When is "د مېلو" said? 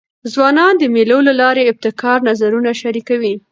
0.79-1.19